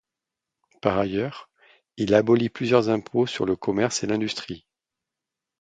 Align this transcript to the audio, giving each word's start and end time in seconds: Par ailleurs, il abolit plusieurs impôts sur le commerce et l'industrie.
Par 0.81 0.97
ailleurs, 0.97 1.51
il 1.95 2.15
abolit 2.15 2.49
plusieurs 2.49 2.89
impôts 2.89 3.27
sur 3.27 3.45
le 3.45 3.55
commerce 3.55 4.01
et 4.03 4.07
l'industrie. 4.07 4.65